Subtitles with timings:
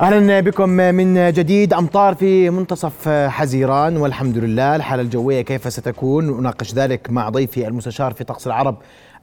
[0.00, 1.74] أهلا بكم من جديد.
[1.74, 8.12] أمطار في منتصف حزيران والحمد لله الحالة الجوية كيف ستكون؟ نناقش ذلك مع ضيفي المستشار
[8.12, 8.76] في طقس العرب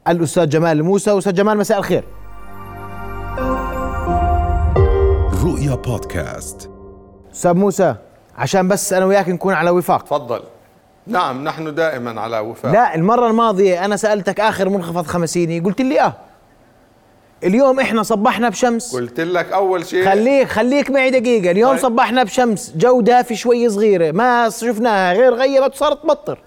[0.07, 2.03] الأستاذ جمال الموسى أستاذ جمال مساء الخير.
[5.43, 6.70] رؤيا بودكاست.
[7.34, 7.96] أستاذ موسى
[8.38, 10.04] عشان بس أنا وياك نكون على وفاق.
[10.04, 10.39] تفضل.
[11.07, 12.71] نعم نحن دائما على وفاق.
[12.71, 16.14] لا المرة الماضية أنا سألتك آخر منخفض خمسيني قلت لي آه.
[17.43, 18.95] اليوم إحنا صبحنا بشمس.
[18.95, 21.52] قلت لك أول شيء خليك خليك معي دقيقة.
[21.52, 21.81] اليوم طيب.
[21.81, 22.73] صبحنا بشمس.
[22.75, 24.12] جو دافي شوي صغيرة.
[24.12, 25.13] ما شفناها.
[25.13, 26.39] غير غيبت وصارت تمطر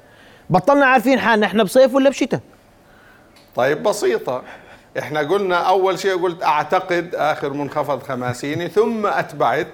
[0.50, 1.46] بطلنا عارفين حالنا.
[1.46, 2.40] إحنا بصيف ولا بشتاء؟
[3.56, 4.42] طيب بسيطة.
[4.98, 9.66] إحنا قلنا أول شيء قلت أعتقد آخر منخفض خماسيني ثم أتبعت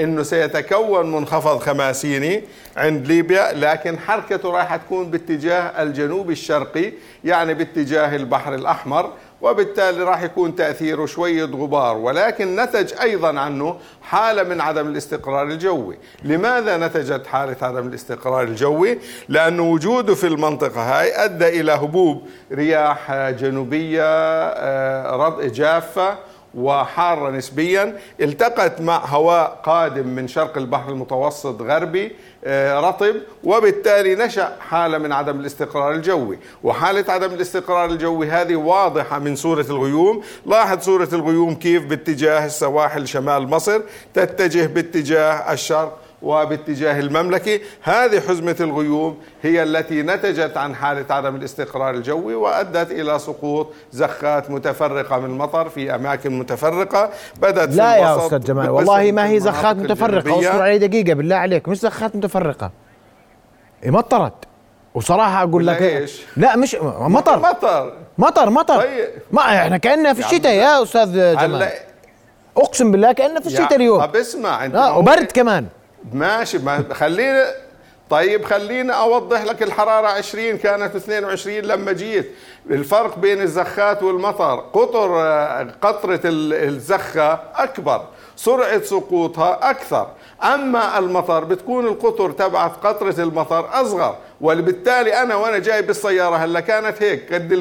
[0.00, 2.44] إنه سيتكون منخفض خماسيني
[2.76, 6.92] عند ليبيا لكن حركته راح تكون باتجاه الجنوب الشرقي
[7.24, 9.12] يعني باتجاه البحر الأحمر.
[9.42, 15.98] وبالتالي راح يكون تأثيره شوية غبار ولكن نتج أيضا عنه حالة من عدم الاستقرار الجوي
[16.24, 23.30] لماذا نتجت حالة عدم الاستقرار الجوي؟ لأن وجوده في المنطقة هاي أدى إلى هبوب رياح
[23.30, 26.18] جنوبية آه، جافة
[26.54, 32.12] وحارة نسبيا التقت مع هواء قادم من شرق البحر المتوسط غربي
[32.44, 33.14] آه، رطب
[33.44, 36.38] وبالتالي نشأ حالة من عدم الاستقرار الجوي.
[36.64, 40.22] وحالة عدم الاستقرار الجوي هذه واضحة من صورة الغيوم.
[40.46, 43.80] لاحظ صورة الغيوم كيف باتجاه السواحل شمال مصر
[44.14, 47.60] تتجه باتجاه الشرق وباتجاه المملكة.
[47.82, 54.50] هذه حزمة الغيوم هي التي نتجت عن حالة عدم الاستقرار الجوي وأدت إلى سقوط زخات
[54.50, 57.10] متفرقة من المطر في أماكن متفرقة.
[57.36, 60.38] بدأت في لا يا الوسط أستاذ جمال والله ما في هي زخات متفرقة.
[60.40, 62.70] اصبر علي دقيقة بالله عليك مش زخات متفرقة.
[63.86, 64.32] مطرت
[64.94, 67.38] وصراحة أقول لك إيش؟ لا مش مطر.
[67.38, 67.92] مطر.
[68.18, 68.76] مطر مطر.
[68.76, 69.08] طيب.
[69.30, 71.68] ما إحنا كأننا في يا الشتاء يا أستاذ جمال
[72.56, 74.00] أقسم بالله كأننا في الشتاء يا- اليوم.
[74.04, 75.66] طب اسمع أنت آه وبرد كمان.
[76.12, 77.44] ماشي ما خلينا
[78.10, 82.30] طيب خلينا أوضح لك الحرارة 20 كانت 22 لما جيت.
[82.70, 85.08] الفرق بين الزخات والمطر قطر
[85.82, 88.02] قطرة ال- الزخة أكبر
[88.36, 90.08] سرعة سقوطها أكثر.
[90.44, 94.16] أما المطر بتكون القطر تبعت قطرة المطر أصغر.
[94.42, 97.52] وبالتالي أنا وأنا جاي بالسيارة هلا كانت هيك قد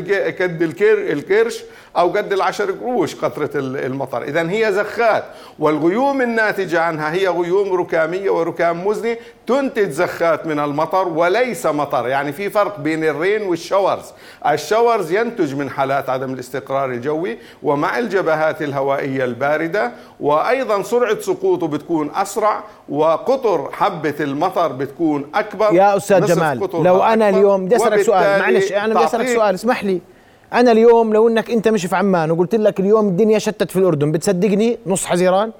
[0.41, 1.63] قد الكر الكرش
[1.97, 4.23] أو قد العشر قروش قطرة ال- المطر.
[4.23, 5.23] اذا هي زخات
[5.59, 12.07] والغيوم الناتجة عنها هي غيوم ركامية وركام مزني تنتج زخات من المطر وليس مطر.
[12.07, 14.05] يعني في فرق بين الرين والشاورز
[14.47, 22.11] الشاورز ينتج من حالات عدم الاستقرار الجوي ومع الجبهات الهوائية الباردة وأيضا سرعة سقوطه بتكون
[22.15, 25.73] أسرع وقطر حبة المطر بتكون أكبر.
[25.73, 29.55] يا أستاذ جمال قطرها لو أنا اليوم بدي أسألك سؤال معلش أنا بدي أسألك سؤال
[29.55, 30.01] اسمح لي.
[30.53, 34.11] أنا اليوم لو إنك أنت مش في عمان وقلت لك اليوم الدنيا شتت في الأردن
[34.11, 35.51] بتصدقني نص حزيران؟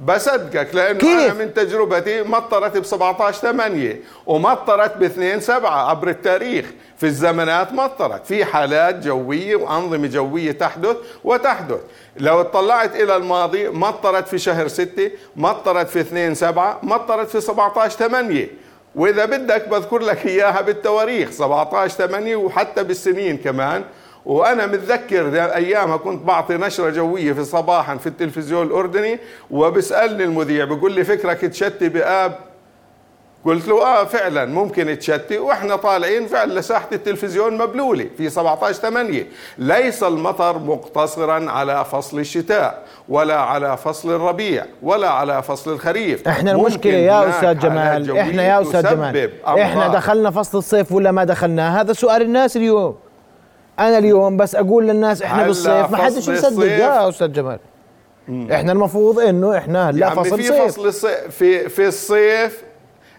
[0.00, 6.08] بصدقك لأنه كيف؟ أنا من تجربتي مطرت ب 17 8 ومطرت ب 2 7 عبر
[6.08, 6.66] التاريخ.
[6.96, 8.26] في الزمانات مطرت.
[8.26, 11.80] في حالات جوية وأنظمة جوية تحدث وتحدث.
[12.16, 17.98] لو اطلعت إلى الماضي مطرت في شهر 6 مطرت في 2 7 مطرت في 17
[17.98, 18.48] 8
[18.96, 23.84] وإذا بدك بذكر لك إياها بالتواريخ 17 8 وحتى بالسنين كمان.
[24.26, 29.18] وأنا متذكر ايامها كنت بعطي نشرة جوية في صباحا في التلفزيون الأردني
[29.50, 32.38] وبسألني المذيع بيقول لي فكرك تشتي بآب
[33.46, 35.38] قلت له آه فعلا ممكن تشتي.
[35.38, 39.26] وإحنا طالعين فعلا لساحة التلفزيون مبلوله في 17 8
[39.58, 46.28] ليس المطر مقتصرا على فصل الشتاء ولا على فصل الربيع ولا على فصل الخريف.
[46.28, 49.88] إحنا المشكلة يا أستاذ جمال إحنا يا أستاذ جمال إحنا.
[49.88, 52.96] دخلنا فصل الصيف ولا ما دخلنا؟ هذا سؤال الناس اليوم.
[53.78, 56.46] أنا اليوم بس أقول للناس إحنا بالصيف ما حدش مصدق.
[56.46, 57.58] الصيف- يا أستاذ جمال
[58.52, 60.62] إحنا المفروض إنه إحنا هلا يا عمي فصل في صيف.
[60.62, 62.62] فصل الصيف في في الصيف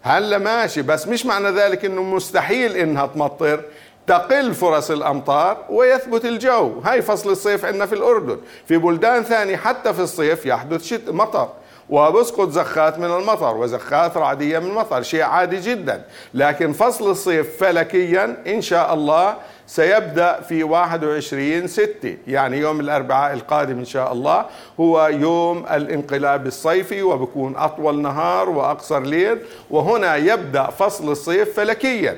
[0.02, 3.62] هلا ماشي بس مش معنى ذلك إنه مستحيل إنها تمطر.
[4.08, 6.80] تقل فرص الأمطار ويثبت الجو.
[6.80, 8.38] هاي فصل الصيف عندنا في الأردن.
[8.66, 11.50] في بلدان ثانية حتى في الصيف يحدث شت مطر.
[11.90, 16.02] وبسقط زخات من المطر وزخات رعدية من المطر شيء عادي جدا.
[16.34, 19.36] لكن فصل الصيف فلكيا إن شاء الله
[19.68, 22.18] سيبدأ في 21 ستة.
[22.28, 24.46] يعني يوم الأربعاء القادم إن شاء الله
[24.80, 29.38] هو يوم الانقلاب الصيفي وبكون أطول نهار وأقصر ليل
[29.70, 32.18] وهنا يبدأ فصل الصيف فلكيا.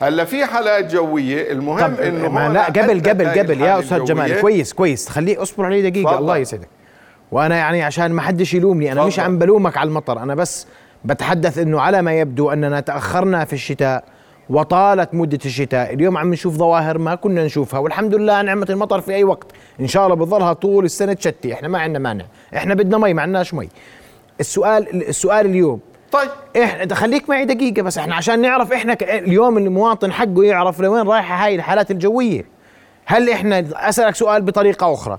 [0.00, 3.60] هلا في حالات جوية المهم إنه لا قبل قبل قبل.
[3.60, 5.08] يا أستاذ جمال كويس كويس.
[5.08, 6.10] خليه اصبر علي دقيقة.
[6.10, 6.22] تفضل.
[6.22, 6.68] الله يسعدك.
[7.34, 9.20] وأنا يعني عشان ما حدش يلومني أنا مش.
[9.20, 10.66] عم بلومك على المطر أنا بس
[11.04, 14.04] بتحدث إنه على ما يبدو أننا تأخرنا في الشتاء
[14.50, 19.14] وطالت مدة الشتاء اليوم عم نشوف ظواهر ما كنا نشوفها والحمد لله نعمة المطر في
[19.14, 19.46] أي وقت
[19.80, 22.24] إن شاء الله بظلها طول السنة تشتي إحنا ما عندنا مانع
[22.56, 23.68] إحنا بدنا مي ما عندناش مي.
[24.40, 25.80] السؤال السؤال اليوم
[26.12, 26.30] طيب.
[26.56, 31.46] إحنا خليك معي دقيقة بس إحنا عشان نعرف إحنا اليوم المواطن حقه يعرف لوين رايحة
[31.46, 32.44] هاي الحالات الجوية.
[33.06, 35.18] هل إحنا أسألك سؤال بطريقة أخرى.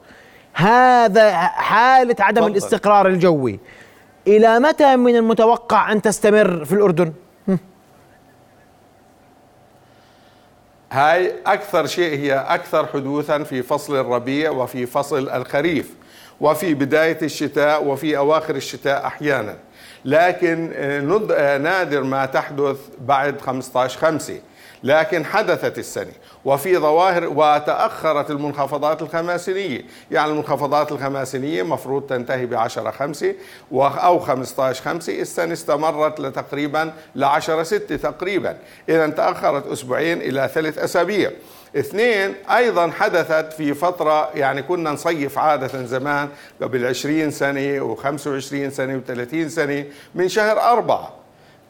[0.55, 2.51] هذا حالة عدم تفضل.
[2.51, 3.59] الاستقرار الجوي.
[4.27, 7.13] إلى متى من المتوقع أن تستمر في الأردن؟
[10.91, 15.93] هاي أكثر شيء هي أكثر حدوثا في فصل الربيع وفي فصل الخريف
[16.41, 19.57] وفي بداية الشتاء وفي أواخر الشتاء أحيانا.
[20.05, 24.39] لكن آه، آه، نادر ما تحدث بعد 15 خمسة.
[24.83, 26.11] لكن حدثت السنة
[26.45, 29.81] وفي ظواهر وتأخرت المنخفضات الخماسينية.
[30.11, 33.35] يعني المنخفضات الخماسينية مفروض تنتهي بعشرة خمسة
[33.71, 35.21] أو 15 خمسة.
[35.21, 38.57] السنة استمرت لتقريبا لعشرة ستة تقريبا.
[38.89, 41.31] إذا تأخرت أسبوعين إلى ثلاث أسابيع.
[41.75, 46.29] اثنين أيضا حدثت في فترة يعني كنا نصيف عادة زمان
[46.61, 49.85] قبل 20 سنة و25 سنة و30 سنة
[50.15, 51.24] من شهر أربعة.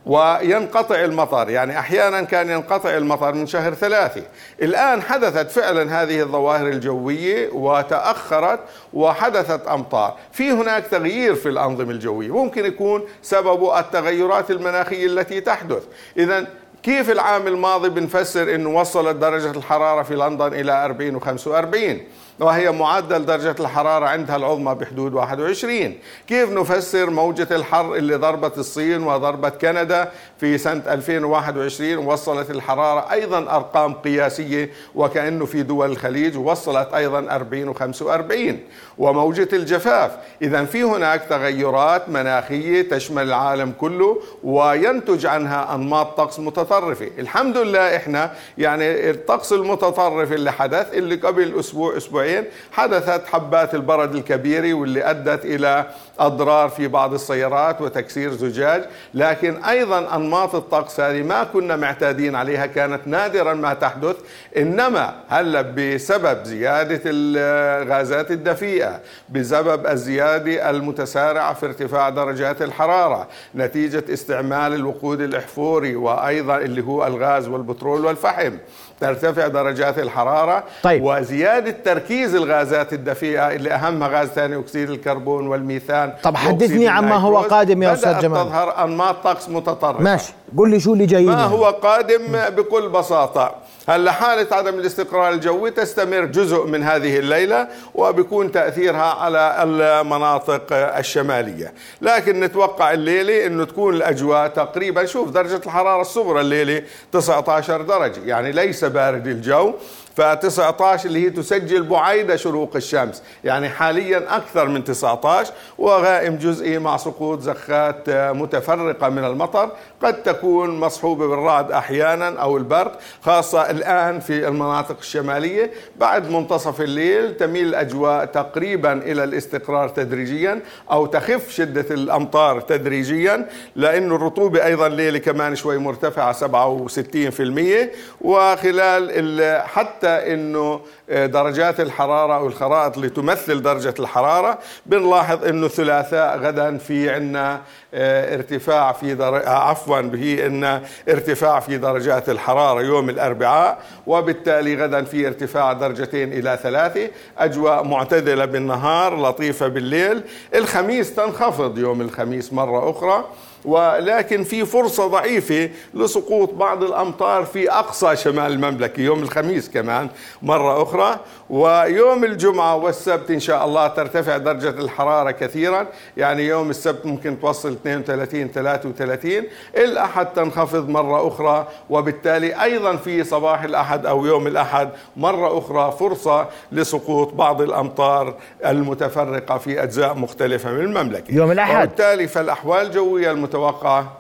[0.06, 1.50] وينقطع المطر.
[1.50, 4.24] يعني أحيانا كان ينقطع المطر من شهر ثلاثة
[4.62, 8.60] الآن حدثت فعلا هذه الظواهر الجوية وتأخرت
[8.94, 10.16] وحدثت أمطار.
[10.32, 12.44] في هناك تغيير في الأنظمة الجوية.
[12.44, 15.84] ممكن يكون سببه التغيرات المناخية التي تحدث.
[16.18, 16.48] اذا
[16.84, 21.98] كيف العام الماضي بنفسر انه وصلت درجة الحرارة في لندن إلى 40 و45
[22.40, 25.98] وهي معدل درجة الحرارة عندها العظمى بحدود 21
[26.28, 33.38] كيف نفسر موجة الحر اللي ضربت الصين وضربت كندا في سنة 2021 وصلت الحرارة أيضا
[33.38, 38.56] أرقام قياسية وكأنه في دول الخليج وصلت أيضا 40 و45
[38.98, 40.12] وموجة الجفاف
[40.42, 47.10] إذا في هناك تغيرات مناخية تشمل العالم كله وينتج عنها أنماط طقس متطرفة.
[47.20, 52.25] الحمد لله إحنا يعني الطقس المتطرف اللي حدث اللي قبل أسبوع أسبوعين
[52.72, 55.86] حدثت حبات البرد الكبيرة واللي أدت إلى
[56.20, 58.84] أضرار في بعض السيارات وتكسير زجاج
[59.14, 64.16] لكن أيضا أنماط الطقس هذه ما كنا معتادين عليها كانت نادرا ما تحدث
[64.58, 74.74] إنما هلأ بسبب زيادة الغازات الدفيئة بسبب الزيادة المتسارعة في ارتفاع درجات الحرارة نتيجة استعمال
[74.74, 78.58] الوقود الإحفوري وأيضا اللي هو الغاز والبترول والفحم
[79.00, 81.04] ترتفع درجات الحرارة طيب.
[81.04, 87.38] وزيادة تركيز الغازات الدفيئة اللي أهمها غاز ثاني أكسيد الكربون والميثان طب حدثني عما هو.
[87.38, 88.46] قادم يا بدأت جمال.
[88.46, 90.34] تظهر أنماط طقس متطرفة ماشي.
[90.58, 93.56] قل لي شو اللي جايين ما هو قادم بكل بساطة؟
[93.90, 101.74] هلا حالة عدم الاستقرار الجوي تستمر جزء من هذه الليلة وبيكون تأثيرها على المناطق الشمالية.
[102.02, 106.82] لكن نتوقع الليلة إنه تكون الأجواء تقريبا شوف درجة الحرارة الصغرى الليلة
[107.12, 109.74] 19 درجة يعني ليس بارد الجو.
[110.16, 113.24] ف 19 اللي هي تسجل بعيدة شروق الشمس.
[113.44, 119.70] يعني حاليا أكثر من 19 وغائم جزئي مع سقوط زخات متفرقة من المطر.
[120.02, 125.72] قد تكون مصحوبة بالرعد أحيانا أو البرق خاصة الآن في المناطق الشمالية.
[126.00, 134.16] بعد منتصف الليل تميل الأجواء تقريبا إلى الاستقرار تدريجيا أو تخف شدة الأمطار تدريجيا لأنه
[134.16, 137.90] الرطوبة أيضا الليلة كمان شوي مرتفعة 67%
[138.22, 139.68] وخلال ال-
[140.08, 147.62] إنه درجات الحرارة أو الخرائط اللي تمثل درجة الحرارة بنلاحظ إنه الثلاثاء غدا في عندنا
[147.94, 149.50] ارتفاع في در...
[149.50, 156.60] عفوا به إن ارتفاع في درجات الحرارة يوم الأربعاء وبالتالي غدا في ارتفاع درجتين إلى
[156.64, 160.22] ثلاثة أجواء معتدلة بالنهار لطيفة بالليل.
[160.56, 163.26] الخميس تنخفض يوم الخميس مرة أخرى.
[163.66, 170.08] ولكن في فرصة ضعيفة لسقوط بعض الأمطار في أقصى شمال المملكة يوم الخميس كمان
[170.42, 171.20] مرة أخرى.
[171.50, 175.88] ويوم الجمعة والسبت إن شاء الله ترتفع درجة الحرارة كثيرا.
[176.18, 179.44] يعني يوم السبت ممكن توصل 32 33
[179.78, 186.48] الأحد تنخفض مرة أخرى وبالتالي أيضا في صباح الأحد أو يوم الأحد مرة أخرى فرصة
[186.72, 191.34] لسقوط بعض الأمطار المتفرقة في أجزاء مختلفة من المملكة.
[191.36, 191.76] يوم الأحد.
[191.76, 194.18] وبالتالي فالأحوال الجوية المتوقعة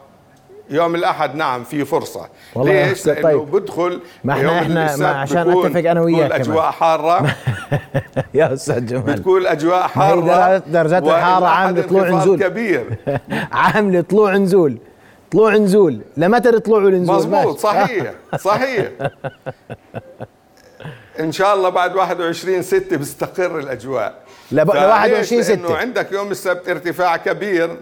[0.70, 3.38] يوم الأحد نعم في فرصة والله ليش؟ طيب.
[3.52, 4.38] بدخل ما إحنا-
[4.78, 6.42] السبت ما عشان أتفق أنا وياك بتكون كمان.
[6.42, 7.36] الأجواء حارة
[8.34, 12.40] يا أستاذ جمال بتكون هي حارة درجات- والأحد عاملة طلوع نزول.
[12.44, 12.98] كبير
[13.52, 14.78] عامله طلوع نزول
[15.32, 17.58] طلوع نزول لمتى الطلوع والنزول مزبوط ماشي.
[17.60, 18.90] صحيح صحيح
[21.20, 24.14] إن شاء الله بعد 21 6 بيستقر الأجواء
[24.52, 27.78] ل- ل فليش؟ 21 لأنه 6 عندك يوم السبت ارتفاع كبير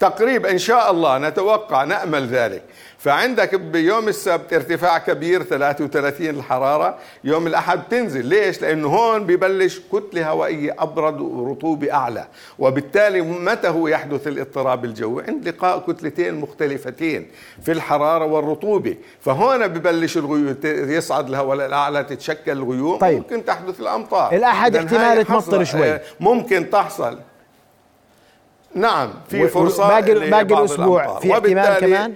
[0.00, 2.62] تقريبا إن شاء الله نتوقع نأمل ذلك.
[2.98, 10.30] فعندك بيوم السبت ارتفاع كبير 33 الحرارة يوم الأحد تنزل ليش؟ لأنه هون ببلش كتلة
[10.30, 12.26] هوائية أبرد ورطوبة أعلى.
[12.58, 17.30] وبالتالي متى هو يحدث الاضطراب الجوي؟ عند لقاء كتلتين مختلفتين
[17.62, 18.96] في الحرارة والرطوبة.
[19.20, 23.18] فهون ببلش الغيوم يصعد الهواء الأعلى تتشكل الغيوم طيب.
[23.18, 24.32] ممكن تحدث الأمطار.
[24.34, 25.92] الأحد احتمال تمطر شوي.
[25.92, 27.18] آه، ممكن تحصل.
[28.74, 31.18] نعم في فرصة باقي باقي الأسبوع.
[31.20, 32.14] في احتمال كمان؟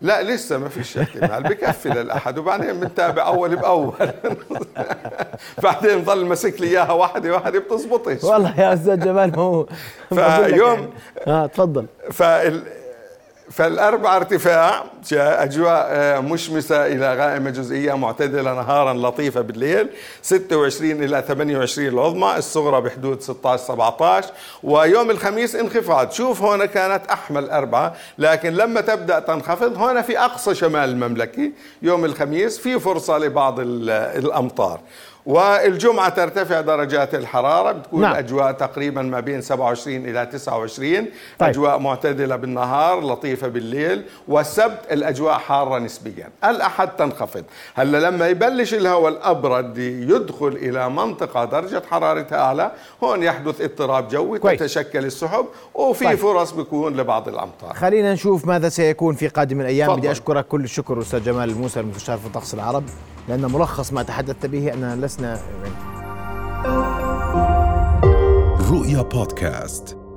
[0.00, 1.42] لا لسه ما فيش احتمال.
[1.42, 3.92] بكفي للاحد وبعدين بنتابع أول بأول.
[5.62, 8.24] بعدين ضل ماسك لي إياها واحدة واحدة بتزبطش.
[8.24, 9.66] والله يا أستاذ جمال ما هو
[10.08, 10.90] فيوم-
[11.26, 11.86] آه تفضل.
[12.12, 12.62] فال
[13.50, 19.88] فالأربع ارتفاع أجواء آه، مشمسة إلى غائمة جزئية معتدلة نهارا لطيفة بالليل
[20.22, 24.28] 26 إلى 28 العظمى الصغرى بحدود 16 17
[24.62, 26.12] ويوم الخميس انخفاض.
[26.12, 31.50] شوف هنا كانت أحمل أربعة لكن لما تبدأ تنخفض هنا في أقصى شمال المملكة
[31.82, 33.90] يوم الخميس في فرصة لبعض ال-
[34.24, 34.80] الأمطار.
[35.26, 38.14] والجمعة ترتفع درجات الحرارة بتكون نعم.
[38.14, 40.94] أجواء تقريبا ما بين 27 إلى 29
[41.38, 41.48] طيب.
[41.48, 47.44] أجواء معتدلة بالنهار لطيفة بالليل والسبت الأجواء حارة نسبيا الأحد تنخفض
[47.74, 52.72] هلأ لما يبلش الهواء الأبرد يدخل إلى منطقة درجة حرارتها أعلى
[53.04, 54.60] هون يحدث اضطراب جوي كويس.
[54.60, 56.18] تتشكل السحب وفي طيب.
[56.18, 59.98] فرص بيكون لبعض الأمطار خلينا نشوف ماذا سيكون في قادم الأيام تفضل.
[60.00, 62.84] بدي أشكرك كل الشكر أستاذ جمال الموسى المستشار في طقس العرب
[63.28, 65.40] لأن ملخص ما تحدثت به اننا لسنا.
[68.70, 70.07] رؤيا بودكاست.